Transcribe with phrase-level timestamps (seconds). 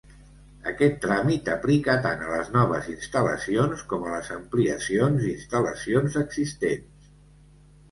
[0.69, 7.15] Aquest tràmit aplica tant a les noves instal·lacions com a les ampliacions d'instal·lacions existents.